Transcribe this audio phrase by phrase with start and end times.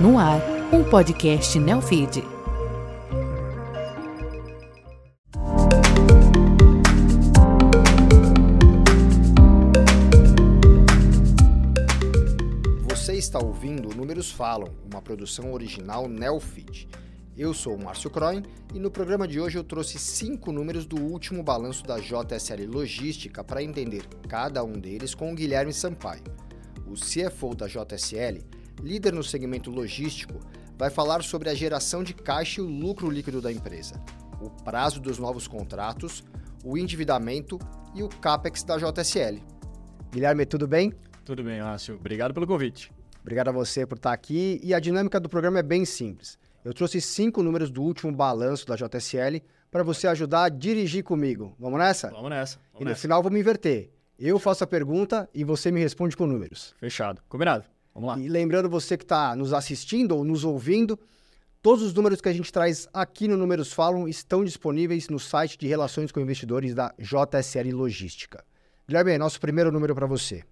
[0.00, 0.40] No ar,
[0.72, 2.22] um podcast Neofeed.
[12.88, 16.88] Você está ouvindo Números Falam, uma produção original Neofeed.
[17.36, 18.42] Eu sou o Márcio Croin
[18.72, 23.44] e no programa de hoje eu trouxe cinco números do último balanço da JSL Logística
[23.44, 26.24] para entender cada um deles com o Guilherme Sampaio.
[26.86, 28.38] O CFO da JSL,
[28.82, 30.40] líder no segmento logístico,
[30.76, 34.02] vai falar sobre a geração de caixa e o lucro líquido da empresa,
[34.40, 36.24] o prazo dos novos contratos,
[36.64, 37.58] o endividamento
[37.94, 39.42] e o CAPEX da JSL.
[40.10, 40.92] Guilherme, tudo bem?
[41.24, 41.96] Tudo bem, Márcio.
[41.96, 42.92] Obrigado pelo convite.
[43.20, 44.60] Obrigado a você por estar aqui.
[44.62, 46.38] E a dinâmica do programa é bem simples.
[46.64, 51.54] Eu trouxe cinco números do último balanço da JSL para você ajudar a dirigir comigo.
[51.58, 52.10] Vamos nessa?
[52.10, 52.58] Vamos nessa.
[52.72, 53.00] Vamos e no nessa.
[53.00, 53.90] final vamos inverter.
[54.18, 56.74] Eu faço a pergunta e você me responde com números.
[56.78, 57.22] Fechado.
[57.28, 57.64] Combinado.
[57.94, 58.18] Vamos lá.
[58.18, 60.98] E lembrando você que está nos assistindo ou nos ouvindo,
[61.60, 65.58] todos os números que a gente traz aqui no Números Falam estão disponíveis no site
[65.58, 68.44] de Relações com Investidores da JSL Logística.
[68.86, 70.42] Guilherme, nosso primeiro número para você.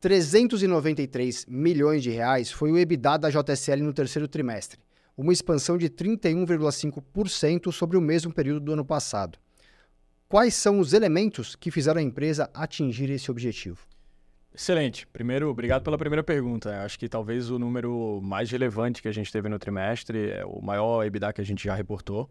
[0.00, 4.78] 393 milhões de reais foi o EBITDA da JSL no terceiro trimestre,
[5.16, 9.38] uma expansão de 31,5% sobre o mesmo período do ano passado.
[10.28, 13.78] Quais são os elementos que fizeram a empresa atingir esse objetivo?
[14.56, 15.06] Excelente.
[15.08, 16.82] Primeiro, obrigado pela primeira pergunta.
[16.82, 20.62] Acho que talvez o número mais relevante que a gente teve no trimestre é o
[20.62, 22.30] maior EBITDA que a gente já reportou.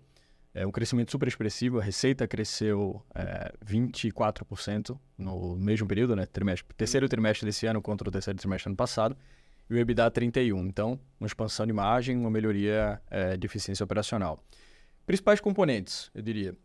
[0.51, 1.79] É um crescimento super expressivo.
[1.79, 6.25] A receita cresceu é, 24% no mesmo período, né?
[6.25, 9.15] Trimestre, terceiro trimestre desse ano contra o terceiro trimestre do ano passado.
[9.69, 10.65] E o EBITDA 31.
[10.65, 14.43] Então, uma expansão de margem, uma melhoria é, de eficiência operacional.
[15.05, 16.55] Principais componentes, eu diria.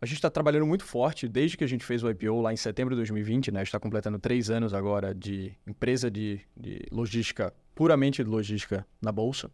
[0.00, 2.56] A gente está trabalhando muito forte desde que a gente fez o IPO lá em
[2.56, 3.62] setembro de 2020, né?
[3.62, 9.50] está completando três anos agora de empresa de, de logística, puramente de logística na Bolsa.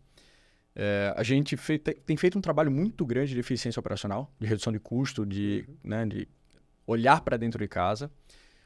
[0.75, 4.73] É, a gente fei tem feito um trabalho muito grande de eficiência operacional, de redução
[4.73, 6.29] de custo, de, né, de
[6.87, 8.09] olhar para dentro de casa.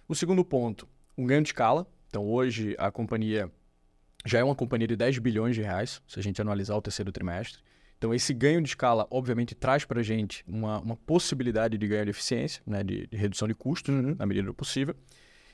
[0.07, 0.87] O segundo ponto,
[1.17, 1.87] um ganho de escala.
[2.09, 3.51] Então, hoje, a companhia
[4.27, 7.11] já é uma companhia de 10 bilhões de reais, se a gente analisar o terceiro
[7.11, 7.63] trimestre.
[8.01, 12.07] Então, esse ganho de escala, obviamente, traz para a gente uma, uma, possibilidade de ganho
[12.07, 14.17] de eficiência, né, de, de redução de custos, uhum.
[14.19, 14.95] na medida do possível.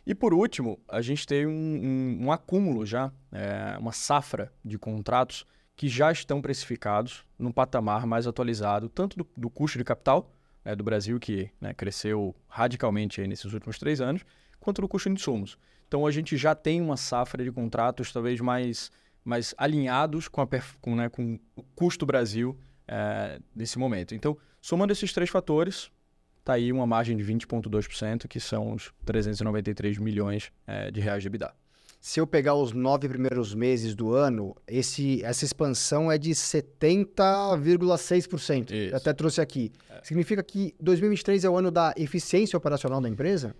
[0.07, 4.79] E, por último, a gente tem um, um, um acúmulo já, é, uma safra de
[4.79, 10.33] contratos que já estão precificados num patamar mais atualizado, tanto do, do custo de capital
[10.65, 14.25] né, do Brasil, que né, cresceu radicalmente nesses últimos três anos,
[14.61, 15.59] quanto do custo de insumos.
[15.89, 18.93] Então, a gente já tem uma safra de contratos talvez mais
[19.27, 20.47] mas alinhados com, a,
[20.81, 22.57] com, né, com o custo Brasil
[22.87, 24.15] é, nesse momento.
[24.15, 25.91] Então, somando esses três fatores,
[26.39, 31.27] está aí uma margem de 20,2%, que são os 393 milhões é, de reais de
[31.27, 31.53] EBITDA.
[32.01, 38.71] Se eu pegar os nove primeiros meses do ano, esse, essa expansão é de 70,6%.
[38.71, 39.73] Eu até trouxe aqui.
[39.91, 39.99] É.
[40.05, 43.57] Significa que 2023 é o ano da eficiência operacional da empresa?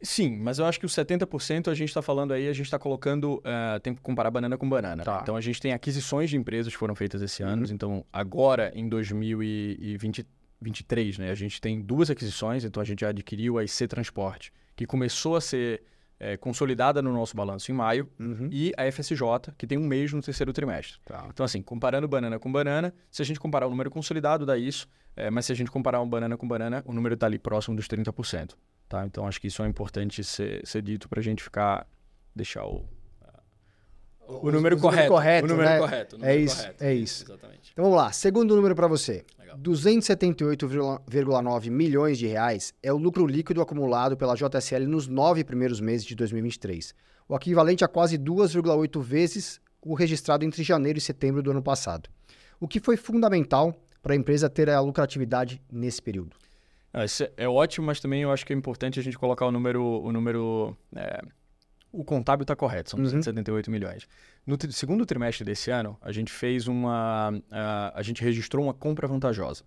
[0.00, 2.78] Sim, mas eu acho que os 70% a gente está falando aí, a gente está
[2.78, 5.02] colocando, uh, tem que comparar banana com banana.
[5.02, 5.18] Tá.
[5.22, 7.66] Então a gente tem aquisições de empresas que foram feitas esse ano.
[7.66, 7.72] Uhum.
[7.72, 12.64] Então agora em 2023, né, a gente tem duas aquisições.
[12.64, 15.82] Então a gente já adquiriu a IC Transporte, que começou a ser
[16.20, 18.48] é, consolidada no nosso balanço em maio, uhum.
[18.50, 20.98] e a FSJ, que tem um mês no terceiro trimestre.
[21.04, 21.26] Tá.
[21.28, 24.88] Então assim, comparando banana com banana, se a gente comparar o número consolidado dá isso,
[25.16, 27.76] é, mas se a gente comparar um banana com banana, o número está ali próximo
[27.76, 28.54] dos 30%.
[28.88, 29.04] Tá?
[29.06, 31.86] Então acho que isso é importante ser, ser dito para a gente ficar
[32.34, 32.88] deixar o,
[34.28, 35.46] o, o número, correto, correto.
[35.46, 35.78] O número né?
[35.78, 36.16] correto.
[36.16, 36.56] O número é isso.
[36.56, 36.84] Correto.
[36.84, 37.24] É isso.
[37.24, 37.70] Exatamente.
[37.72, 38.12] Então vamos lá.
[38.12, 39.24] Segundo número para você.
[39.56, 46.06] 278,9 milhões de reais é o lucro líquido acumulado pela JSL nos nove primeiros meses
[46.06, 46.94] de 2023,
[47.28, 52.08] o equivalente a quase 2,8 vezes o registrado entre janeiro e setembro do ano passado.
[52.60, 56.36] O que foi fundamental para a empresa ter a lucratividade nesse período?
[56.92, 59.52] Ah, isso é ótimo, mas também eu acho que é importante a gente colocar o
[59.52, 59.82] número.
[59.82, 60.74] O número.
[60.96, 61.20] É,
[61.92, 63.72] o contábil está correto, são 278 uhum.
[63.72, 64.08] milhões.
[64.46, 67.30] No segundo trimestre desse ano, a gente fez uma.
[67.30, 69.64] Uh, a gente registrou uma compra vantajosa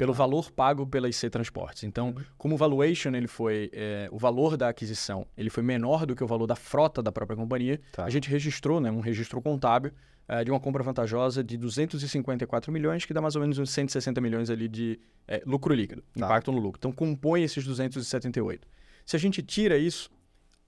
[0.00, 0.16] pelo ah.
[0.16, 1.84] valor pago pela IC Transportes.
[1.84, 2.24] Então, uhum.
[2.38, 6.24] como o valuation ele foi, é, o valor da aquisição ele foi menor do que
[6.24, 8.04] o valor da frota da própria companhia, tá.
[8.04, 9.92] a gente registrou, né, um registro contábil
[10.26, 14.20] é, de uma compra vantajosa de 254 milhões, que dá mais ou menos uns 160
[14.22, 16.24] milhões ali de é, lucro líquido, tá.
[16.24, 16.78] impacto no lucro.
[16.78, 18.66] Então, compõe esses 278.
[19.04, 20.10] Se a gente tira isso,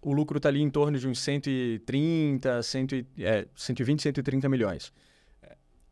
[0.02, 2.86] o lucro está ali em torno de uns 130, 100,
[3.18, 4.92] é, 120, 130 milhões.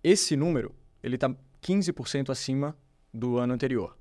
[0.02, 2.76] Esse número, ele está 15% acima
[3.14, 3.96] do ano anterior.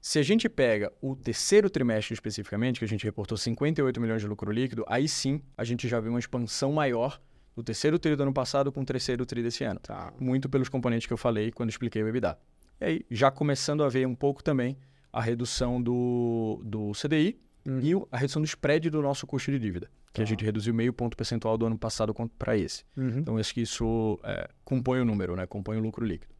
[0.00, 4.28] Se a gente pega o terceiro trimestre especificamente, que a gente reportou 58 milhões de
[4.28, 7.20] lucro líquido, aí sim a gente já vê uma expansão maior
[7.54, 9.80] do terceiro tri do ano passado com o terceiro tri desse ano.
[9.80, 10.12] Tá.
[10.18, 12.38] Muito pelos componentes que eu falei quando expliquei o EBITDA.
[12.80, 14.78] E aí, já começando a ver um pouco também
[15.12, 17.36] a redução do, do CDI
[17.66, 17.80] Uhum.
[17.80, 20.28] e a redução do spread do nosso custo de dívida, que a Tá.
[20.28, 22.84] gente reduziu meio ponto percentual do ano passado para esse.
[22.96, 23.18] Uhum.
[23.18, 25.46] Então, acho que isso é, compõe o número, né?
[25.46, 26.32] compõe o lucro líquido.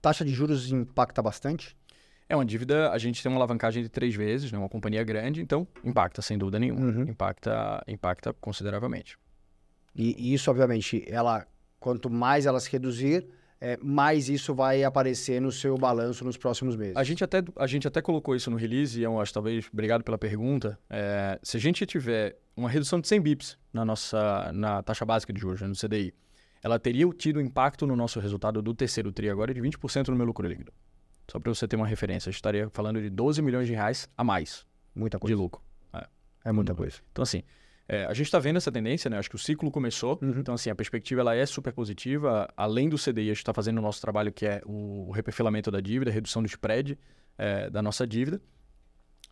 [0.00, 1.76] Taxa de juros impacta bastante?
[2.28, 4.58] É uma dívida, a gente tem uma alavancagem de três vezes, né?
[4.58, 6.80] uma companhia grande, então impacta sem dúvida nenhuma.
[6.86, 7.02] Uhum.
[7.08, 9.18] Impacta, impacta consideravelmente.
[9.96, 11.46] E, e isso, obviamente, ela
[11.80, 13.26] quanto mais ela se reduzir,
[13.60, 16.96] é, mais isso vai aparecer no seu balanço nos próximos meses.
[16.96, 20.02] A gente até, a gente até colocou isso no release, e eu acho, talvez, obrigado
[20.04, 20.78] pela pergunta.
[20.88, 25.32] É, se a gente tiver uma redução de 100 bips na nossa na taxa básica
[25.32, 26.14] de juros, né, no CDI,
[26.62, 30.26] ela teria tido impacto no nosso resultado do terceiro TRI agora de 20% no meu
[30.26, 30.72] lucro líquido.
[31.30, 34.08] Só para você ter uma referência, a gente estaria falando de 12 milhões de reais
[34.16, 35.36] a mais Muita de coisa.
[35.36, 35.62] lucro.
[36.44, 36.96] É muita coisa.
[37.12, 37.42] Então, assim,
[37.88, 39.18] é, a gente está vendo essa tendência, né?
[39.18, 40.18] Acho que o ciclo começou.
[40.20, 40.34] Uhum.
[40.38, 42.46] Então, assim, a perspectiva ela é super positiva.
[42.54, 45.80] Além do CDI, a gente está fazendo o nosso trabalho que é o reperfilamento da
[45.80, 46.98] dívida, redução do spread
[47.38, 48.42] é, da nossa dívida.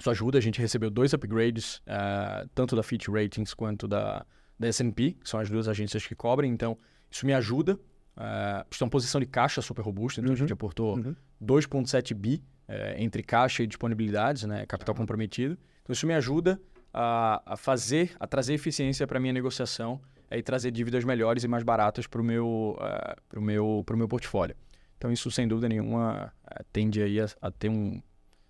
[0.00, 0.38] Isso ajuda.
[0.38, 4.25] A gente recebeu dois upgrades, é, tanto da Fitch Ratings quanto da,
[4.59, 6.50] da S&P, que são as duas agências que cobrem.
[6.50, 6.79] Então,
[7.11, 7.79] isso me ajuda.
[8.17, 10.20] É, a gente tem uma posição de caixa super robusta.
[10.20, 11.14] Então, a gente aportou Uhum.
[11.43, 15.59] 2,7 bi é, entre caixa e disponibilidades, né, capital comprometido.
[15.82, 16.61] Então isso me ajuda
[16.96, 20.00] a, a fazer, a trazer eficiência para minha negociação
[20.31, 23.96] é, e trazer dívidas melhores e mais baratas para o meu, eh, pro meu, pro
[23.96, 24.56] meu portfólio.
[24.96, 28.00] Então isso sem dúvida nenhuma eh, tende aí a, a ter um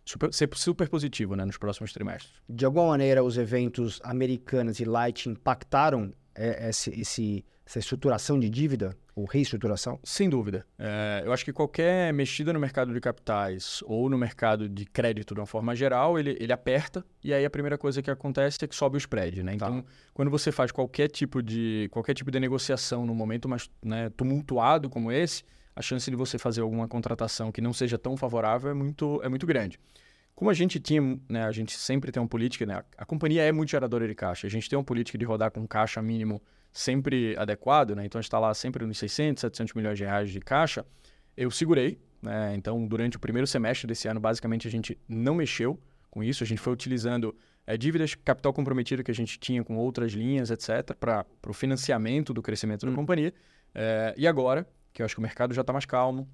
[0.05, 2.33] super, ser super positivo, né, nos próximos trimestres.
[2.49, 8.97] De alguma maneira, os eventos americanos e Light impactaram é, esse- essa estruturação de dívida,
[9.17, 9.99] ou reestruturação?
[10.05, 10.67] Sem dúvida.
[10.79, 15.35] É, eu acho que qualquer mexida no mercado de capitais ou no mercado de crédito
[15.35, 18.69] de uma forma geral, ele, ele aperta e aí a primeira coisa que acontece é
[18.69, 19.55] que sobe o spread, né?
[19.55, 19.83] Então,
[20.13, 24.91] quando você faz qualquer tipo de qualquer tipo de negociação num momento mais né, tumultuado
[24.91, 25.43] como esse,
[25.75, 29.29] a chance de você fazer alguma contratação que não seja tão favorável é muito, é
[29.29, 29.81] muito grande.
[30.37, 33.51] Como a gente tinha, né, a gente sempre tem uma política, né, a, companhia é
[33.51, 36.41] muito geradora de caixa, a gente tem uma política de rodar com caixa mínimo
[36.71, 40.31] sempre adequado, né, então a gente está lá sempre nos 600, 700 milhões de reais
[40.31, 40.85] de caixa,
[41.35, 45.81] eu segurei, né, então durante o primeiro semestre desse ano, basicamente a gente não mexeu
[46.11, 47.35] com isso, a gente foi utilizando
[47.67, 52.33] é, dívidas, capital comprometido que a gente tinha com outras linhas, etc., para o financiamento
[52.33, 53.33] do crescimento da companhia,
[53.75, 56.27] É, e agora, que eu acho que o mercado já está mais calmo,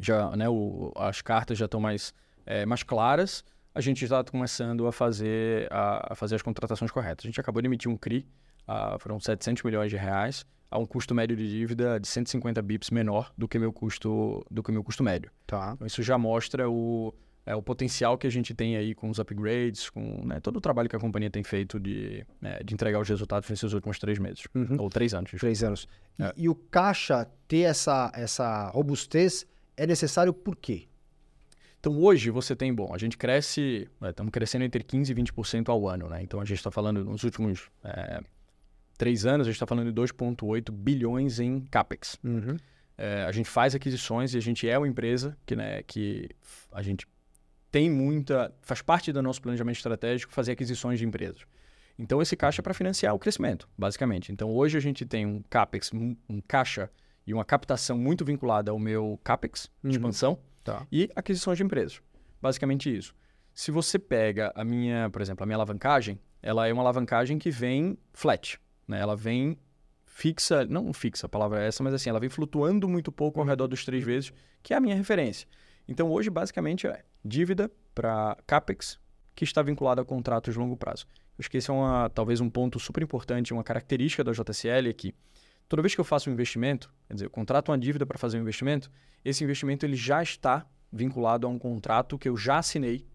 [0.00, 2.12] já, né, o- as cartas já estão mais,
[2.46, 3.44] é, mais claras,
[3.74, 7.26] a gente está começando a fazer, a, a fazer as contratações corretas.
[7.26, 8.26] A gente acabou de emitir um CRI,
[8.66, 12.90] ah, foram 700 milhões de reais, a um custo médio de dívida de 150 bips
[12.90, 15.30] menor do que meu custo, do que meu custo médio.
[15.46, 15.72] Tá.
[15.74, 17.14] Então, isso já mostra o,
[17.44, 20.60] é, o potencial que a gente tem aí com os upgrades, com né, todo o
[20.60, 24.18] trabalho que a companhia tem feito de, né, de entregar os resultados nesses últimos três
[24.18, 24.44] meses.
[24.54, 24.76] Uhum.
[24.80, 25.30] Ou três anos.
[25.38, 25.86] Três anos.
[26.18, 26.32] E, É.
[26.36, 29.46] e o caixa ter essa, essa robustez
[29.76, 30.88] é necessário por quê?
[31.80, 35.68] Então hoje você tem, bom, a gente cresce, né, estamos crescendo entre 15% e 20%
[35.68, 36.22] ao ano, né?
[36.22, 38.20] Então a gente está falando nos últimos é,
[38.98, 42.18] três anos, a gente está falando de 2,8 bilhões em CAPEX.
[42.24, 42.56] Uhum.
[42.98, 46.30] É, a gente faz aquisições e a gente é uma empresa que, né, que
[46.72, 47.06] a gente
[47.70, 48.52] tem muita.
[48.62, 51.42] faz parte do nosso planejamento estratégico fazer aquisições de empresas.
[51.98, 54.32] Então esse caixa é para financiar o crescimento, basicamente.
[54.32, 56.90] Então hoje a gente tem um CAPEX, um, um caixa
[57.26, 59.90] e uma captação muito vinculada ao meu CAPEX, Uhum.
[59.90, 60.86] expansão, Tá.
[60.90, 62.02] e aquisições de empresas.
[62.42, 63.14] Basicamente isso.
[63.54, 67.50] Se você pega a minha, por exemplo, a minha alavancagem, ela é uma alavancagem que
[67.50, 69.00] vem flat, né?
[69.00, 69.56] Ela vem
[70.04, 73.46] fixa, não fixa, a palavra é essa, mas assim, ela vem flutuando muito pouco ao
[73.46, 74.32] redor dos três vezes,
[74.62, 75.48] que é a minha referência.
[75.88, 78.98] Então hoje, basicamente, é dívida para CAPEX
[79.34, 81.06] que está vinculada a contratos de longo prazo.
[81.12, 84.88] Eu acho que esse é uma, talvez um ponto super importante, uma característica da JSL
[84.88, 85.14] é que
[85.68, 88.38] toda vez que eu faço um investimento, quer dizer, eu contrato uma dívida para fazer
[88.38, 88.90] um investimento,
[89.24, 93.06] esse investimento ele já está vinculado a um contrato que eu já assinei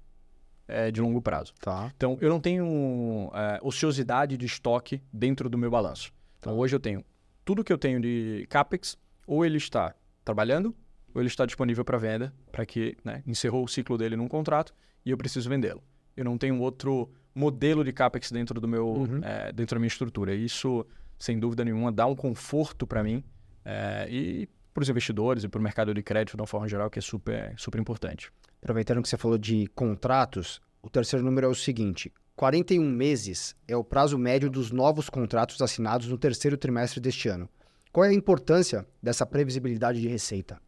[0.68, 1.54] eh, de longo prazo.
[1.60, 1.92] Tá.
[1.96, 6.12] Então, eu não tenho eh, ociosidade de estoque dentro do meu balanço.
[6.40, 7.04] Então, hoje eu tenho
[7.46, 10.76] tudo que eu tenho de CAPEX, ou ele está trabalhando,
[11.14, 14.74] ou ele está disponível para venda, para que né, encerrou o ciclo dele num contrato
[15.06, 15.84] e eu preciso vendê-lo.
[16.16, 19.22] Eu não tenho outro modelo de CAPEX dentro, do meu, Uhum.
[19.24, 20.34] eh, dentro da minha estrutura.
[20.36, 20.86] Isso,
[21.22, 23.24] sem dúvida nenhuma, dá um conforto para mim
[23.64, 26.90] eh, e para os investidores e para o mercado de crédito de uma forma geral,
[26.90, 28.32] que é super, super importante.
[28.62, 33.78] Aproveitando que você falou de contratos, o terceiro número é o seguinte: 41 meses é
[33.78, 37.48] o prazo médio dos novos contratos assinados no terceiro trimestre deste ano.
[37.92, 40.60] Qual é a importância dessa previsibilidade de receita?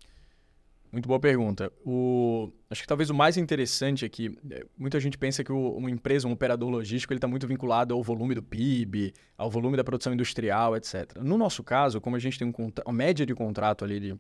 [0.94, 1.74] Muito boa pergunta.
[1.84, 5.90] O, acho que talvez o mais interessante aqui, é, muita gente pensa que o, uma
[5.90, 9.84] empresa, um operador logístico, ele está muito vinculado ao volume do PIB, ao volume da
[9.84, 11.18] produção industrial, etc.
[11.18, 14.16] No nosso caso, como a gente tem um, uma média de contrato ali de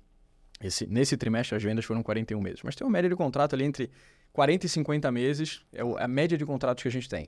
[0.61, 3.65] esse, nesse trimestre as vendas foram 41 meses, mas tem uma média de contrato ali
[3.65, 3.91] entre
[4.31, 7.27] 40 e 50 meses, é a média de contratos que a gente tem.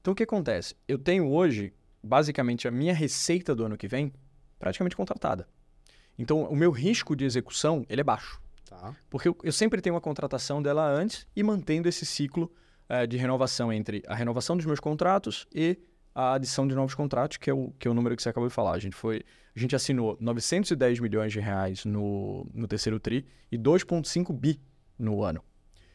[0.00, 0.76] Então o que acontece?
[0.86, 4.12] Eu tenho hoje, basicamente, a minha receita do ano que vem
[4.56, 5.48] praticamente contratada.
[6.16, 8.43] Então o meu risco de execução ele é baixo.
[8.80, 8.96] Tá.
[9.08, 12.52] Porque eu, eu, sempre tenho uma contratação dela antes e mantendo esse ciclo
[12.88, 15.78] uh, de renovação entre a renovação dos meus contratos e
[16.14, 18.48] a adição de novos contratos, que é o, que é o número que você acabou
[18.48, 18.72] de falar.
[18.72, 19.22] A gente, foi,
[19.54, 24.60] a gente assinou 910 milhões de reais no, no terceiro TRI e 2,5 bi
[24.98, 25.42] no ano.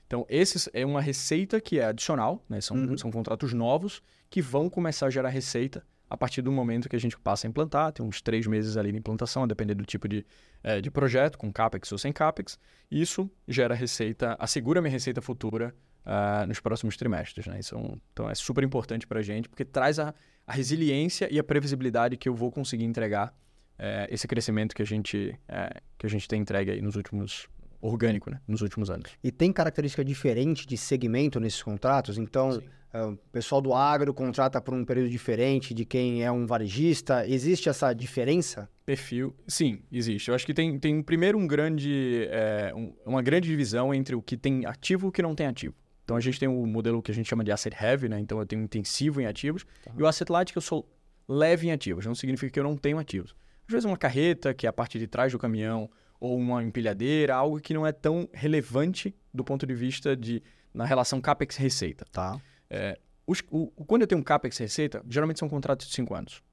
[0.06, 2.60] Então, esse é uma receita que é adicional, né?
[2.60, 2.98] são, uhum.
[2.98, 7.00] são contratos novos que vão começar a gerar receita a partir do momento que a
[7.00, 10.08] gente passa a implantar, tem uns três meses ali de implantação, a depender do tipo
[10.08, 10.26] de,
[10.64, 12.58] é, de projeto, com CAPEX ou sem CAPEX.
[12.90, 15.76] Isso gera receita, assegura minha receita futura
[16.06, 17.46] uh, nos próximos trimestres.
[17.46, 17.60] Né?
[17.60, 20.14] Isso é um, então é super importante para a gente, porque traz a,
[20.48, 23.34] a, resiliência e a previsibilidade que eu vou conseguir entregar
[23.78, 27.48] é, esse crescimento que a gente, é, que a gente tem entregue aí nos últimos
[27.82, 29.12] orgânico, né, nos últimos anos.
[29.24, 32.18] E tem característica diferente de segmento nesses contratos?
[32.18, 36.46] Então, é, o pessoal do agro contrata por um período diferente de quem é um
[36.46, 37.28] varejista.
[37.28, 38.68] Existe essa diferença?
[38.86, 40.30] Perfil, sim, existe.
[40.30, 44.22] Eu acho que tem, tem primeiro um grande, é, um, uma grande divisão entre o
[44.22, 45.76] que tem ativo e o que não tem ativo.
[46.04, 48.20] Então a gente tem o um modelo que a gente chama de asset heavy, né?
[48.20, 49.64] Então eu tenho intensivo em ativos.
[49.84, 49.92] Tá.
[49.96, 50.90] E o asset light que eu sou
[51.28, 52.04] leve em ativos.
[52.08, 53.36] Não significa que eu não tenho ativos.
[53.68, 55.88] Às vezes uma carreta, que é a parte de trás do caminhão,
[56.20, 60.42] ou uma empilhadeira, algo que não é tão relevante do ponto de vista de
[60.74, 62.06] na relação capex-receita.
[62.12, 62.42] Tá.
[62.70, 66.44] É, os, o, quando eu tenho um capex-receita, geralmente são contratos de 5 anos.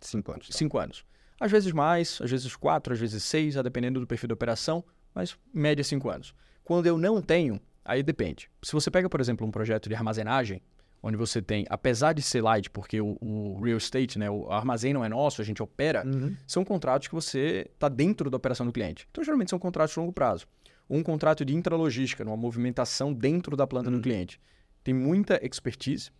[0.00, 0.48] 5 anos.
[0.50, 0.84] 5 tá.
[0.84, 1.04] anos.
[1.38, 4.84] Às vezes mais, às vezes 4, às vezes 6, a dependendo do perfil da operação,
[5.14, 6.34] mas média 5 anos.
[6.64, 8.48] Quando eu não tenho, aí depende.
[8.62, 10.62] Se você pega, por exemplo, um projeto de armazenagem,
[11.02, 14.94] onde você tem, apesar de ser light, porque o, o real estate, né, o armazém
[14.94, 16.36] não é nosso, a gente opera, uhum.
[16.46, 19.06] são contratos que você está dentro da operação do cliente.
[19.10, 20.46] Então, geralmente são contratos de longo prazo.
[20.88, 23.96] Um contrato de intralogística, uma movimentação dentro da planta uhum.
[23.96, 24.40] do cliente.
[24.82, 26.10] Tem muita expertise.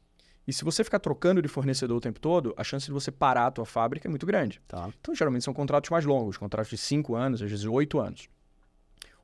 [0.47, 3.47] E se você ficar trocando de fornecedor o tempo todo, a chance de você parar
[3.47, 4.61] a tua fábrica é muito grande.
[4.67, 4.91] Tá.
[5.01, 8.29] Então, geralmente são contratos mais longos, contratos de 5 anos, às vezes 8 anos.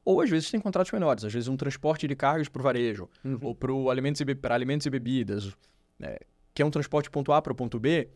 [0.04, 3.10] Ou às vezes tem contratos menores, às vezes um transporte de cargas para o varejo,
[3.24, 3.38] uhum.
[3.42, 5.54] ou para alimentos, e alimentos e bebidas,
[5.98, 6.16] né,
[6.54, 8.08] que é um transporte ponto A para o ponto B.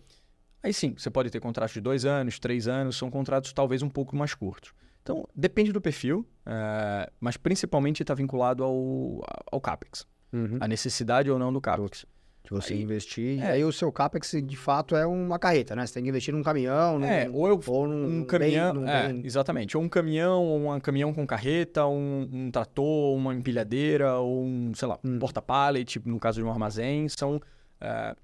[0.62, 3.90] Aí sim, você pode ter contratos de dois anos, três anos, são contratos talvez um
[3.90, 4.72] pouco mais curtos.
[5.02, 10.06] Então, depende do perfil, uh, mas principalmente está vinculado ao, ao CAPEX.
[10.32, 10.58] Uhum.
[10.60, 12.06] A necessidade ou não do CAPEX
[12.44, 13.40] de você aí, investir.
[13.40, 13.44] É.
[13.44, 15.86] E aí o seu CAPEX, de fato, é uma carreta, né?
[15.86, 18.74] Você tem que investir num caminhão, num, é, ou, eu, ou num, um caminhão.
[18.74, 19.22] Bem, é, bem...
[19.24, 19.76] Exatamente.
[19.76, 24.72] Ou um caminhão, ou um caminhão com carreta, um, um trator, uma empilhadeira, ou um,
[24.74, 25.18] sei lá, hum.
[25.18, 27.08] porta-pallet, no caso de um armazém.
[27.08, 27.40] São,
[27.80, 28.16] é,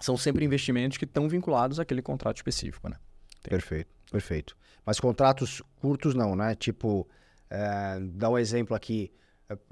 [0.00, 2.96] são sempre investimentos que estão vinculados àquele contrato específico, né?
[3.42, 4.56] Perfeito, perfeito.
[4.86, 6.54] Mas contratos curtos não, né?
[6.54, 7.06] Tipo,
[7.50, 9.12] é, dá um exemplo aqui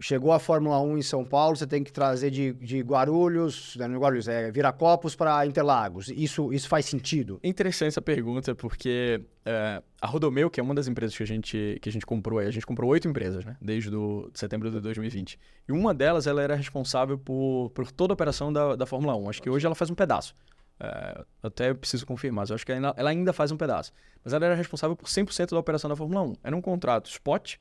[0.00, 3.86] Chegou a Fórmula 1 em São Paulo, você tem que trazer de, de Guarulhos, não
[3.86, 6.08] é Guarulhos, é Viracopos para Interlagos.
[6.08, 7.40] Isso, isso faz sentido?
[7.42, 11.78] Interessante essa pergunta, porque é, a Rodomeu, que é uma das empresas que a gente,
[11.80, 13.56] que a gente comprou, a gente comprou oito empresas, né?
[13.60, 15.38] Desde do, setembro de 2020.
[15.68, 19.30] E uma delas, ela era responsável por, por toda a operação da, da Fórmula 1.
[19.30, 20.34] Acho que hoje ela faz um pedaço.
[20.80, 23.92] É, até preciso confirmar, mas acho que ela, ela ainda faz um pedaço.
[24.24, 26.36] Mas ela era responsável por 100% da operação da Fórmula 1.
[26.42, 27.54] Era um contrato spot,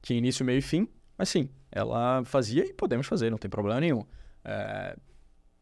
[0.00, 3.80] tinha início, meio e fim, mas sim, ela fazia e podemos fazer, não tem problema
[3.80, 4.04] nenhum.
[4.44, 4.96] É,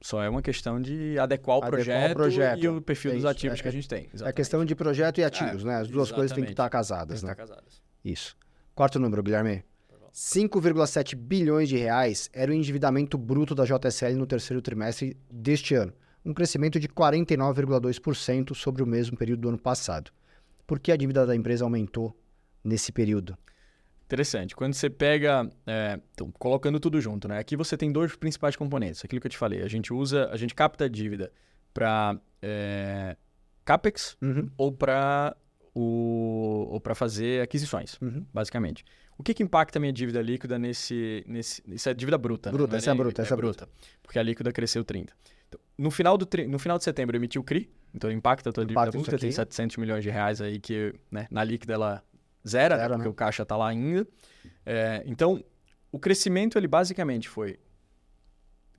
[0.00, 3.14] só é uma questão de adequar o, adequar projeto, o projeto, e o perfil é
[3.14, 4.08] dos ativos é, que a gente tem.
[4.12, 4.28] Exatamente.
[4.28, 5.76] É questão de projeto e ativos, é, né?
[5.76, 7.32] As duas coisas têm que estar casadas, né?
[7.32, 7.82] Estar casadas.
[8.04, 8.36] Isso.
[8.74, 9.64] Quarto número, Guilherme.
[10.12, 15.92] 5,7 bilhões de reais era o endividamento bruto da JSL no terceiro trimestre deste ano,
[16.24, 20.10] um crescimento de 49,2% sobre o mesmo período do ano passado.
[20.66, 22.16] Por que a dívida da empresa aumentou
[22.64, 23.36] nesse período?
[24.06, 24.54] Interessante.
[24.54, 27.38] Quando você pega, é, então, colocando tudo junto, né?
[27.38, 29.04] Aqui você tem dois principais componentes.
[29.04, 31.32] Aquilo que eu te falei, a gente usa, a gente capta a dívida
[31.74, 33.16] para é,
[33.64, 34.48] capex uhum.
[34.56, 35.36] ou para
[35.74, 38.24] o ou para fazer aquisições, uhum.
[38.32, 38.84] basicamente.
[39.18, 42.52] O que, que impacta a minha dívida líquida nesse, nesse isso é dívida bruta?
[42.52, 42.78] Bruta, né?
[42.78, 43.68] essa é, é bruta, essa é bruta.
[44.02, 45.12] Porque a líquida cresceu 30.
[45.48, 48.52] Então, no final do no final de setembro eu emiti o CRI, então impacta a
[48.52, 52.04] tua dívida bruta, tem 700 milhões de reais aí que, né, na líquida ela
[52.48, 52.88] zero, né?
[52.88, 53.08] porque né?
[53.08, 54.06] o caixa está lá ainda.
[54.64, 55.42] É, então,
[55.90, 57.58] o crescimento ele basicamente foi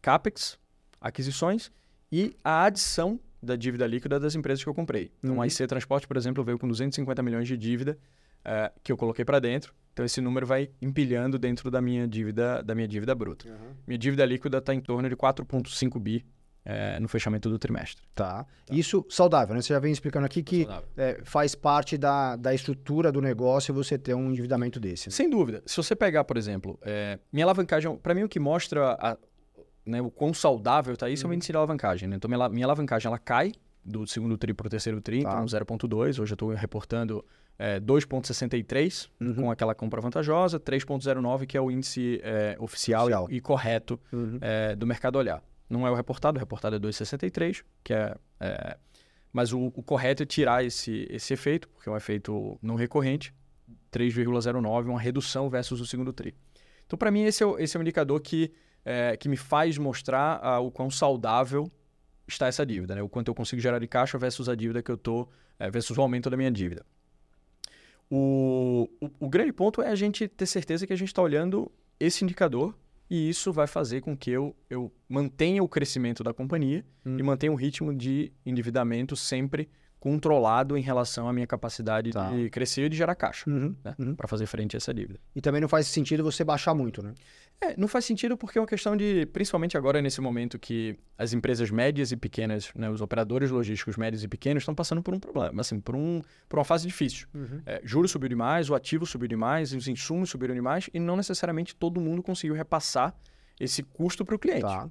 [0.02, 0.58] capex,
[1.00, 1.72] aquisições
[2.12, 5.12] e a adição da dívida líquida das empresas que eu comprei.
[5.20, 5.42] Então, Uhum.
[5.42, 7.98] a IC Transporte, por exemplo, veio com 250 milhões de dívida
[8.44, 9.74] eh, que eu coloquei para dentro.
[9.94, 13.46] Então, esse número vai empilhando dentro da minha dívida, da minha dívida bruta.
[13.86, 16.26] Minha dívida líquida está em torno de 4,5 bi
[16.70, 18.04] eh, no fechamento do trimestre.
[18.14, 18.46] Tá.
[18.70, 19.62] Isso saudável, né?
[19.62, 23.98] Você já vem explicando aqui que é, faz parte da, da estrutura do negócio você
[23.98, 25.08] ter um endividamento desse.
[25.08, 25.12] né?
[25.14, 25.64] Sem dúvida.
[25.66, 29.18] Se você pegar, por exemplo, é, minha alavancagem, para mim o que mostra a-
[29.86, 32.10] né, o quão saudável está isso é o índice de alavancagem.
[32.10, 32.18] Né?
[32.18, 33.54] Então, minha, minha alavancagem ela cai
[33.86, 35.30] do segundo tri para o terceiro tri, Tá.
[35.32, 36.20] então 0,2.
[36.20, 37.24] Hoje eu estou reportando
[37.58, 39.34] é, 2,63 Uhum.
[39.36, 43.28] com aquela compra vantajosa, 3,09 que é o índice é, oficial, Oficial.
[43.32, 44.38] E, e correto Uhum.
[44.42, 45.42] é, do mercado olhar.
[45.70, 48.78] Não é o reportado, o reportado é 2,63, que é, é,
[49.32, 53.34] mas o, o correto é tirar esse, esse efeito, porque é um efeito não recorrente,
[53.92, 56.34] 3,09, uma redução versus o segundo tri.
[56.86, 58.54] Então, para mim, esse é, o, esse é o indicador que,
[58.86, 61.70] é, que me faz mostrar ah, o quão saudável
[62.28, 63.02] está essa dívida, né?
[63.02, 65.30] o quanto eu consigo gerar de caixa versus a dívida que eu estou,
[65.72, 66.86] versus o aumento da minha dívida.
[68.10, 71.72] O, o, o grande ponto é a gente ter certeza que a gente está olhando
[72.00, 72.74] esse indicador
[73.10, 77.18] e isso vai fazer com que eu, eu mantenha o crescimento da companhia Hum.
[77.18, 79.70] e mantenha um ritmo de endividamento sempre
[80.08, 82.30] controlado em relação à minha capacidade Tá.
[82.30, 83.76] de crescer e de gerar caixa, Uhum.
[83.84, 83.94] né?
[84.00, 84.16] Uhum.
[84.16, 85.20] Para fazer frente a essa dívida.
[85.36, 87.14] E também não faz sentido você baixar muito, né?
[87.60, 91.34] É, não faz sentido porque é uma questão de, principalmente agora nesse momento que as
[91.34, 95.20] empresas médias e pequenas, né, os operadores logísticos médios e pequenos estão passando por um
[95.20, 97.28] problema, assim, por, um, por uma fase difícil.
[97.66, 101.76] É, juros subiu demais, o ativo subiu demais, os insumos subiram demais e não necessariamente
[101.76, 103.16] todo mundo conseguiu repassar
[103.60, 104.62] esse custo para o cliente.
[104.62, 104.88] Tá.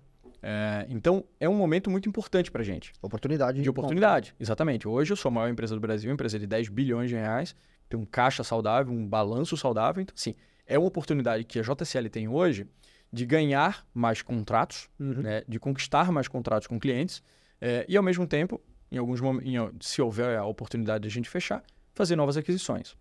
[0.49, 2.93] É, então, é um momento muito importante para a gente.
[3.03, 3.61] Oportunidade.
[3.61, 4.87] De oportunidade, exatamente.
[4.87, 7.57] Hoje eu sou a maior empresa do Brasil, empresa de 10 bilhões de reais,
[7.89, 10.01] tem um caixa saudável, um balanço saudável.
[10.01, 12.65] Então, assim, é uma oportunidade que a JCL tem hoje
[13.13, 15.23] de ganhar mais contratos, Uhum.
[15.23, 17.25] né, de conquistar mais contratos com clientes
[17.61, 18.61] é, e, ao mesmo tempo,
[18.93, 21.61] em alguns momentos, se houver a oportunidade de a gente fechar,
[21.93, 22.97] fazer novas aquisições.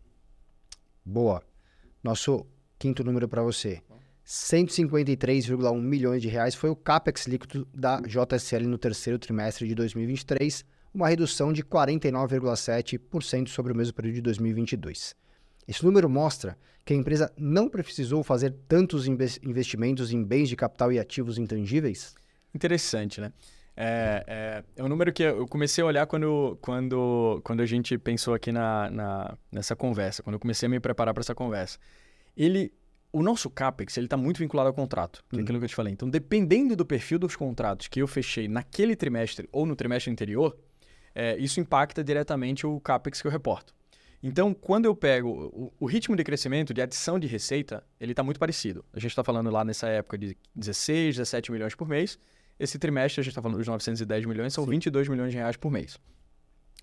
[1.05, 1.43] Boa.
[2.03, 2.43] Nosso
[2.79, 3.83] quinto número para você.
[4.25, 10.65] 153,1 milhões de reais foi o capex líquido da JSL no terceiro trimestre de 2023,
[10.93, 15.15] uma redução de 49,7% sobre o mesmo período de 2022.
[15.67, 20.55] Esse número mostra que a empresa não precisou fazer tantos inves- investimentos em bens de
[20.55, 22.15] capital e ativos intangíveis?
[22.53, 23.31] Interessante, né?
[23.77, 27.97] É, é, é um número que eu comecei a olhar quando, quando, quando a gente
[27.97, 31.77] pensou aqui na, na- nessa conversa, quando eu comecei a me preparar para essa conversa.
[32.37, 32.71] Ele,
[33.11, 35.43] o nosso CAPEX, ele está muito vinculado ao contrato, que é Uhum.
[35.43, 35.93] aquilo que eu te falei.
[35.93, 40.57] Então, dependendo do perfil dos contratos que eu fechei naquele trimestre ou no trimestre anterior,
[41.13, 43.73] é, isso impacta diretamente o CAPEX que eu reporto.
[44.21, 48.23] Então, quando eu pego o, o ritmo de crescimento, de adição de receita, ele está
[48.23, 48.83] muito parecido.
[48.91, 52.17] A gente está falando lá nessa época de 16, 17 milhões por mês.
[52.59, 55.69] Esse trimestre a gente está falando dos 910 milhões, são 22 milhões de reais por
[55.71, 55.97] mês.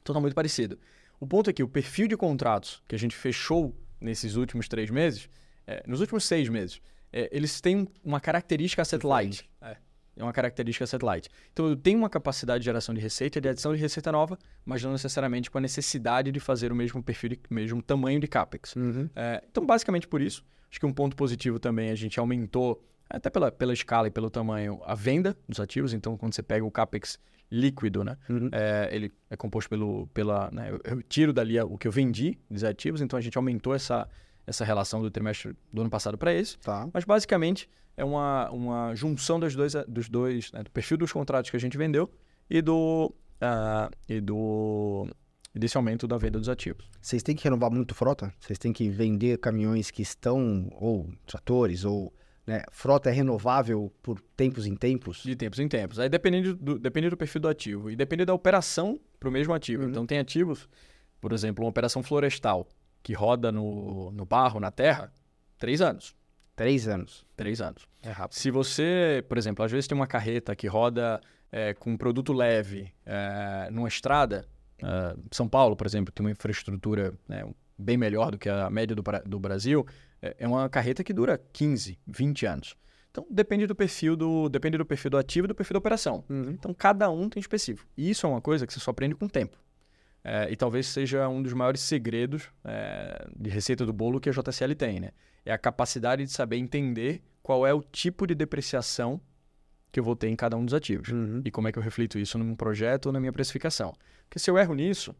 [0.00, 0.78] Então está muito parecido.
[1.18, 4.90] O ponto é que o perfil de contratos que a gente fechou nesses últimos três
[4.90, 5.28] meses,
[5.66, 6.80] é, nos últimos seis meses,
[7.12, 9.48] é, eles têm uma característica asset light.
[9.60, 9.76] É,
[10.16, 11.28] é uma característica asset light.
[11.52, 14.82] Então eu tenho uma capacidade de geração de receita, de adição de receita nova, mas
[14.82, 18.74] não necessariamente com a necessidade de fazer o mesmo perfil, de, mesmo tamanho de capex.
[19.14, 23.30] É, então, basicamente por isso, acho que um ponto positivo também, a gente aumentou, até
[23.30, 25.92] pela, pela escala e pelo tamanho, a venda dos ativos.
[25.92, 27.18] Então, quando você pega o CAPEX
[27.50, 28.16] líquido, né?
[28.30, 28.48] Uhum.
[28.50, 30.50] é, ele é composto pelo, pela...
[30.50, 33.74] Né, eu, eu tiro dali o que eu vendi dos ativos, então a gente aumentou
[33.74, 34.08] essa,
[34.46, 36.58] essa relação do trimestre do ano passado para esse.
[36.58, 36.88] Tá.
[36.92, 41.50] Mas, basicamente, é uma, uma junção dos dois, dos dois né, do perfil dos contratos
[41.50, 42.10] que a gente vendeu
[42.48, 43.14] e do...
[43.40, 45.06] ah, e do
[45.54, 46.88] desse aumento da venda dos ativos.
[47.00, 48.32] Vocês têm que renovar muito frota?
[48.40, 52.12] Vocês têm que vender caminhões que estão, ou tratores, ou
[52.46, 55.22] né, frota é renovável por tempos em tempos?
[55.22, 55.98] De tempos em tempos.
[55.98, 59.52] Aí depende do, depende do perfil do ativo e depende da operação para o mesmo
[59.52, 59.82] ativo.
[59.82, 59.90] Uhum.
[59.90, 60.68] Então tem ativos,
[61.20, 62.66] por exemplo, uma operação florestal
[63.02, 65.12] que roda no, no barro, na terra,
[65.58, 66.14] três anos.
[66.54, 67.24] Três anos.
[67.36, 67.88] Três anos.
[68.02, 68.38] É rápido.
[68.38, 72.92] Se você, por exemplo, às vezes tem uma carreta que roda é, com produto leve
[73.04, 74.46] é, numa estrada,
[74.82, 77.44] é, São Paulo, por exemplo, tem uma infraestrutura né,
[77.76, 79.86] bem melhor do que a média do, do Brasil,
[80.20, 82.76] é, é uma carreta que dura 15, 20 anos.
[83.10, 86.24] Então depende do perfil do, depende do perfil do ativo e do perfil da operação.
[86.30, 87.86] Então cada um tem específico.
[87.94, 89.58] E isso é uma coisa que você só aprende com o tempo.
[90.24, 94.32] É, e talvez seja um dos maiores segredos é, de receita do bolo que a
[94.32, 95.10] JCL tem, né?
[95.44, 99.20] É a capacidade de saber entender qual é o tipo de depreciação
[99.90, 101.08] que eu vou ter em cada um dos ativos.
[101.08, 101.42] Uhum.
[101.44, 103.92] E como é que eu reflito isso num projeto ou na minha precificação.
[104.24, 105.14] Porque se eu erro nisso,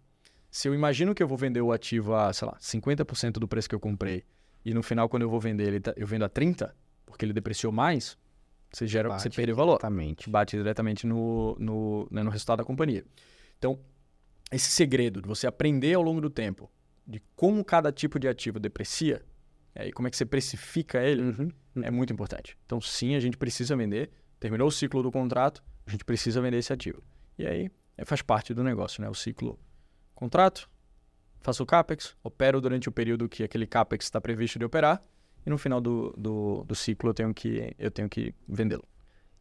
[0.50, 3.68] se eu imagino que eu vou vender o ativo a, sei lá, 50% do preço
[3.68, 4.24] que eu comprei,
[4.64, 6.70] e no final, quando eu vou vender, ele tá- eu vendo a 30%,
[7.04, 8.16] porque ele depreciou mais,
[8.72, 9.74] você, gera, Bate você perdeu valor.
[9.74, 10.30] Exatamente.
[10.30, 13.04] Bate diretamente no, no, né, no resultado da companhia.
[13.58, 13.78] Então,
[14.52, 16.70] esse segredo de você aprender ao longo do tempo
[17.06, 19.22] de como cada tipo de ativo deprecia
[19.74, 21.50] é, e como é que você precifica ele Uhum.
[21.82, 22.56] é muito importante.
[22.66, 24.10] Então, sim, a gente precisa vender.
[24.38, 27.02] Terminou o ciclo do contrato, a gente precisa vender esse ativo.
[27.38, 29.08] E aí, é, faz parte do negócio, né?
[29.08, 29.58] O ciclo
[30.14, 30.68] contrato,
[31.40, 35.00] faço o CAPEX, opero durante o período que aquele CAPEX está previsto de operar
[35.44, 38.84] e no final do, do, do ciclo eu tenho que, eu tenho que vendê-lo.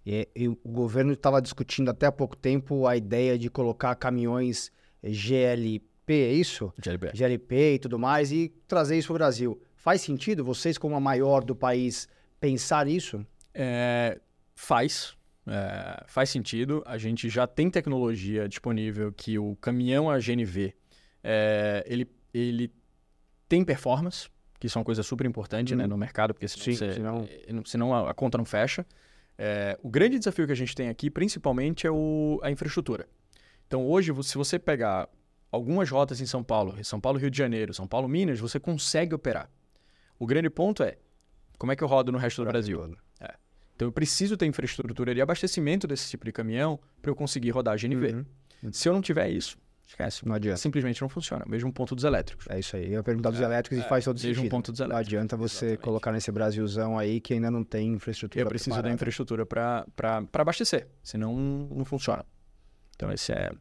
[0.06, 4.72] E, e o governo estava discutindo até há pouco tempo a ideia de colocar caminhões
[5.04, 6.74] GLP, é isso?
[6.78, 7.12] GLP.
[7.14, 9.62] GLP e tudo mais, e trazer isso para o Brasil.
[9.76, 12.08] Faz sentido vocês, como a maior do país,
[12.40, 13.26] pensar isso?
[13.54, 14.20] É,
[14.56, 15.16] faz.
[15.48, 16.84] é, faz sentido.
[16.86, 20.74] A gente já tem tecnologia disponível que o caminhão a GNV
[21.24, 22.72] é, ele, ele
[23.50, 25.90] tem performance, que isso é coisa super importante né, Uhum.
[25.90, 28.86] no mercado, porque senão, Sim, você- senão- não- senão a, a conta não fecha.
[29.38, 33.08] É, o grande desafio que a gente tem aqui, principalmente, é o- a infraestrutura.
[33.72, 35.08] Então, hoje, se você pegar
[35.50, 39.16] algumas rotas em São Paulo, São Paulo, Rio de Janeiro, São Paulo, Minas, você consegue
[39.16, 39.50] operar.
[40.20, 40.98] O grande ponto é
[41.58, 42.78] como é que eu rodo no resto do Brasil.
[42.78, 42.98] todo.
[43.74, 47.74] Então eu preciso ter infraestrutura de abastecimento desse tipo de caminhão para eu conseguir rodar
[47.76, 48.26] a GNV.
[48.62, 48.74] Uhum.
[48.74, 49.58] Se eu não tiver isso,
[49.88, 50.28] esquece.
[50.28, 50.58] Não adianta.
[50.58, 51.46] Simplesmente não funciona.
[51.48, 52.46] Mesmo ponto dos elétricos.
[52.50, 52.88] É isso aí.
[52.88, 54.52] Eu ia perguntar dos elétricos e faz todo Mesmo sentido.
[54.52, 55.08] ponto dos Não elétricos.
[55.08, 55.82] adianta você Exatamente.
[55.86, 58.94] colocar nesse Brasilzão aí que ainda não tem infraestrutura Eu preciso da preparada.
[58.96, 59.86] infraestrutura para
[60.34, 61.34] abastecer, senão
[61.74, 62.26] não funciona.
[63.02, 63.52] Então esse é.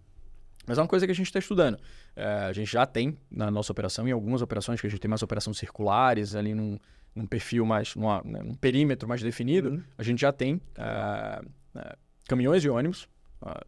[0.67, 1.79] Mas é uma coisa que a gente está estudando.
[2.15, 5.09] É, a gente já tem na nossa operação, em algumas operações, que a gente tem
[5.09, 6.79] mais operações circulares, ali num,
[7.15, 9.83] num perfil mais, numa, né, num perímetro mais definido, Uhum.
[9.97, 11.43] a gente já tem ah,
[11.75, 11.97] ah,
[12.29, 13.09] caminhões e ônibus.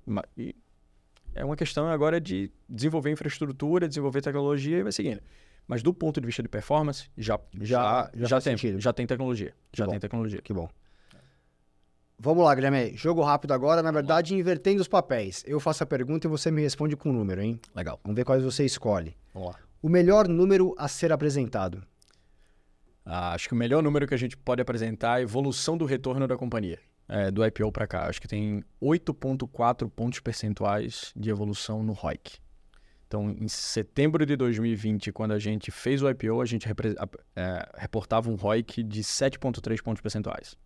[0.07, 0.55] ma- e
[1.35, 5.21] é uma questão agora de desenvolver infraestrutura, desenvolver tecnologia e vai seguindo.
[5.67, 8.79] Mas do ponto de vista de performance, já, Já- já já, tem, sentido.
[8.81, 9.55] já tem tecnologia.
[9.73, 9.93] Já bom.
[9.93, 10.43] tem tecnologia.
[10.43, 10.69] Que bom.
[12.25, 12.97] Vamos lá, Guilherme.
[12.97, 15.43] Jogo rápido agora, na verdade, invertendo os papéis.
[15.45, 17.61] Eu faço a pergunta e você me responde com um número, hein?
[17.75, 17.99] Legal.
[18.05, 19.17] Vamos ver quais você escolhe.
[19.35, 19.57] Vamos lá.
[19.83, 21.83] O melhor número a ser apresentado.
[23.05, 25.85] Ah, acho que o melhor número que a gente pode apresentar é a evolução do
[25.85, 28.07] retorno da companhia, é, do IPO para cá.
[28.07, 32.39] Acho que tem 8,4 pontos percentuais de evolução no ROIC.
[33.09, 36.69] Então, em setembro de 2020, quando a gente fez o IPO, a gente
[37.35, 40.57] é, reportava um ROIC de 7,3 pontos percentuais.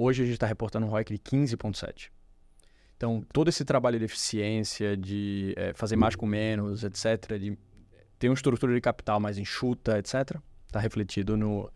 [0.00, 2.10] Hoje a gente está reportando um ROIC de 15,7.
[2.96, 7.58] Então, todo esse trabalho de eficiência, de é, fazer mais com menos, etc., de
[8.18, 11.70] ter uma estrutura de capital mais enxuta, etc., está refletido no.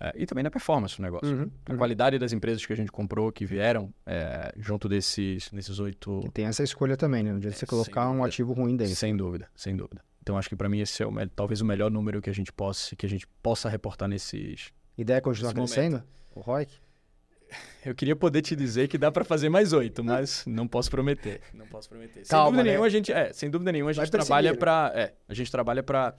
[0.00, 1.28] é, e também na performance do negócio.
[1.34, 5.78] Uhum, A qualidade das empresas que a gente comprou, que vieram é, junto desses, nesses
[5.78, 6.20] oito.
[6.32, 7.30] Tem essa escolha também, né?
[7.30, 8.94] Não adianta É, você colocar um ativo ruim dentro.
[8.94, 10.02] Sem dúvida, sem dúvida.
[10.22, 12.52] Então acho que para mim esse é o, talvez o melhor número que a gente
[12.52, 14.72] possa, que a gente possa reportar nesses.
[14.98, 16.02] Ideia é continuar crescendo?
[16.34, 16.85] O ROIC?
[17.84, 21.40] Eu queria poder te dizer que dá para fazer mais oito, mas não posso prometer.
[21.54, 22.24] Não posso prometer.
[22.24, 22.70] Sem Calma, dúvida né?
[22.70, 24.58] nenhuma a gente, é, sem dúvida nenhuma a gente trabalha perseguir.
[24.58, 26.14] para, é, a gente trabalha para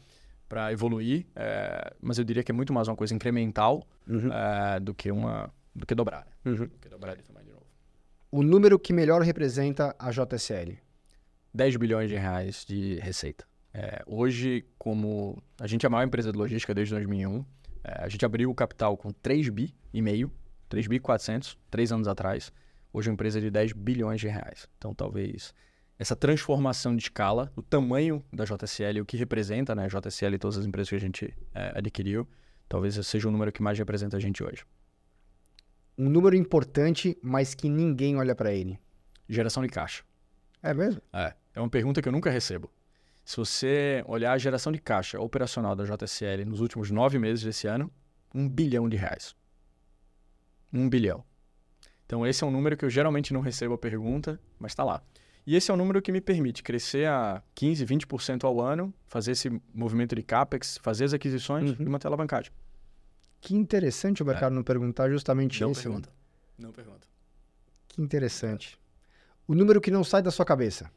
[0.47, 4.32] para evoluir, é, mas eu diria que é muito mais uma coisa incremental Uhum.
[4.32, 6.32] é, do que uma do que dobrar, né?
[6.52, 6.67] Uhum.
[6.67, 7.65] do que dobrar de tamanho de novo.
[8.32, 10.78] O número que melhor representa a JSL.
[11.54, 13.45] 10 bilhões de reais de receita.
[13.73, 17.43] É, hoje, como a gente é a maior empresa de logística desde 2001,
[17.84, 20.32] é, a gente abriu o capital com 3 bi e meio,
[20.69, 22.51] 3 bi 400, três anos atrás.
[22.91, 24.67] Hoje é uma empresa de 10 bilhões de reais.
[24.77, 25.53] Então, talvez
[25.99, 30.38] essa transformação de escala, o tamanho da JSL, o que representa né, a JSL e
[30.38, 32.27] todas as empresas que a gente é, adquiriu,
[32.69, 34.63] talvez seja o número que mais representa a gente hoje.
[35.97, 38.80] Um número importante, mas que ninguém olha pra ele.
[39.27, 40.03] Geração de caixa.
[40.62, 41.01] É mesmo?
[41.12, 42.71] É, é uma pergunta que eu nunca recebo.
[43.25, 47.67] Se você olhar a geração de caixa operacional da JSL nos últimos nove meses desse
[47.67, 47.91] ano,
[48.34, 49.36] um bilhão de reais.
[50.71, 51.23] Um bilhão.
[52.06, 55.01] Então, esse é um número que eu geralmente não recebo a pergunta, mas está lá.
[55.45, 59.32] E esse é um número que me permite crescer a 15%, 20% ao ano, fazer
[59.32, 61.75] esse movimento de CAPEX, fazer as aquisições Uhum.
[61.80, 62.51] e manter a alavancagem.
[63.39, 65.84] Que interessante o mercado não perguntar justamente Não isso.
[65.84, 66.10] pergunta.
[66.58, 67.08] Não pergunta.
[67.88, 68.77] Que interessante.
[69.47, 70.91] O número que não sai da sua cabeça.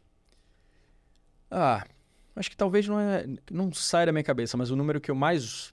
[1.50, 1.84] Ah,
[2.34, 5.14] acho que talvez não, é, não saia da minha cabeça, mas o número que eu
[5.14, 5.72] mais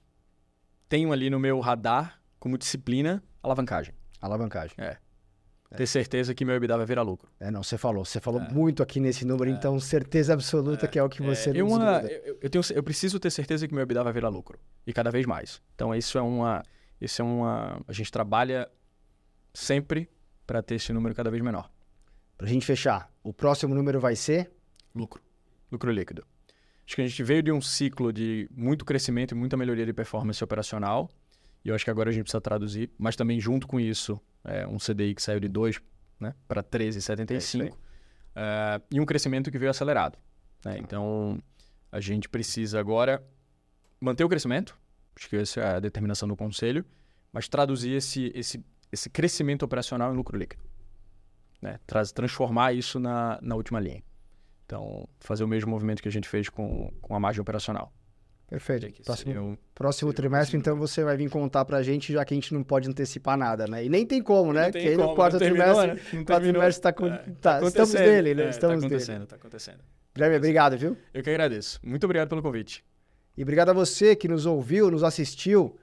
[0.88, 3.94] tenho ali no meu radar como disciplina, alavancagem.
[4.20, 4.76] Alavancagem.
[5.76, 7.30] Ter certeza que meu EBITDA vai virar lucro.
[7.38, 8.02] É, não, você falou.
[8.04, 8.48] Você falou É.
[8.50, 11.76] muito aqui nesse número, então certeza absoluta que é o que você É, eu, não
[11.76, 14.58] uma- eu, eu tenho, eu preciso ter certeza que meu EBITDA vai virar lucro.
[14.86, 15.60] E cada vez mais.
[15.74, 16.62] Então, isso é uma.
[16.98, 17.82] Isso é uma.
[17.86, 18.66] A gente trabalha
[19.52, 20.08] sempre
[20.46, 21.70] para ter esse número cada vez menor.
[22.36, 24.50] Pra gente fechar, o próximo número vai ser
[24.94, 25.22] Lucro.
[25.70, 26.24] Lucro líquido.
[26.86, 29.92] Acho que a gente veio de um ciclo de muito crescimento e muita melhoria de
[29.92, 31.10] performance operacional.
[31.64, 34.66] E eu acho que agora a gente precisa traduzir, mas também junto com isso, é,
[34.66, 35.80] um CDI que saiu de 2
[36.20, 37.72] né, para 13,75
[38.34, 40.16] é e um crescimento que veio acelerado.
[40.64, 40.78] Né?
[40.78, 41.42] Então,
[41.90, 43.22] a gente precisa agora
[44.00, 44.78] manter o crescimento,
[45.16, 46.84] acho que essa é a determinação do conselho,
[47.32, 50.62] mas traduzir esse, esse, esse crescimento operacional em lucro líquido.
[51.60, 51.80] Né?
[51.86, 54.02] Traz, transformar isso na, na última linha.
[54.64, 57.92] Então, fazer o mesmo movimento que a gente fez com, com a margem operacional.
[58.48, 59.02] Perfeito.
[59.02, 62.62] Próximo, próximo trimestre, então, você vai vir contar pra gente, já que a gente não
[62.62, 63.84] pode antecipar nada, né?
[63.84, 64.72] E nem tem como, né?
[64.72, 66.24] Porque aí no quarto trimestre, né?
[66.24, 68.46] quarto trimestre tá, com, é, tá, tá estamos nele, né?
[68.46, 69.26] É, estamos tá acontecendo, dele.
[69.26, 69.78] tá acontecendo.
[70.14, 70.96] Guilherme, obrigado, viu?
[71.12, 71.78] Eu que agradeço.
[71.84, 72.82] Muito obrigado pelo convite.
[73.36, 75.78] E obrigado a você que nos ouviu, nos assistiu.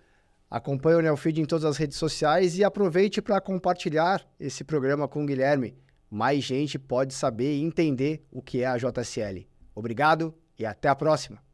[0.49, 5.23] Acompanhe o Neofeed em todas as redes sociais e aproveite para compartilhar esse programa com
[5.23, 5.77] o Guilherme.
[6.09, 9.47] Mais gente pode saber e entender o que é a JSL.
[9.75, 11.44] Obrigado e até a próxima.